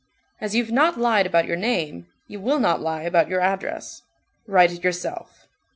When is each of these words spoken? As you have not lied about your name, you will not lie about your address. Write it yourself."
As 0.41 0.55
you 0.55 0.63
have 0.63 0.73
not 0.73 0.97
lied 0.97 1.27
about 1.27 1.45
your 1.45 1.55
name, 1.57 2.07
you 2.25 2.39
will 2.39 2.59
not 2.59 2.81
lie 2.81 3.03
about 3.03 3.29
your 3.29 3.39
address. 3.39 4.01
Write 4.47 4.71
it 4.71 4.83
yourself." 4.83 5.45